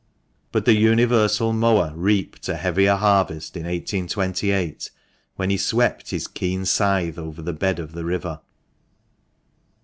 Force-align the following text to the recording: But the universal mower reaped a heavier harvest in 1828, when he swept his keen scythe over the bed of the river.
But 0.51 0.65
the 0.65 0.73
universal 0.73 1.53
mower 1.53 1.93
reaped 1.95 2.49
a 2.49 2.55
heavier 2.55 2.95
harvest 2.95 3.55
in 3.55 3.65
1828, 3.65 4.89
when 5.35 5.51
he 5.51 5.57
swept 5.57 6.09
his 6.09 6.27
keen 6.27 6.65
scythe 6.65 7.19
over 7.19 7.43
the 7.43 7.53
bed 7.53 7.77
of 7.77 7.91
the 7.91 8.03
river. 8.03 8.39